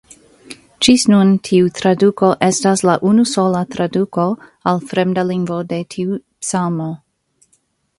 Ĝis 0.85 1.03
nun 1.13 1.33
tiu 1.49 1.69
traduko 1.81 2.31
estas 2.49 2.83
la 2.91 2.97
unusola 3.11 3.63
traduko 3.77 4.27
al 4.73 4.85
fremda 4.91 5.29
lingvo 5.35 5.63
de 5.75 5.85
tiu 5.97 6.23
psalmo. 6.45 6.95